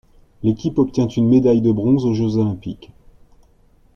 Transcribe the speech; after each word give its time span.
L'équipe 0.41 0.79
obtient 0.79 1.07
une 1.07 1.29
médaille 1.29 1.61
de 1.61 1.71
bronze 1.71 2.05
aux 2.07 2.15
Jeux 2.15 2.37
olympiques. 2.37 2.91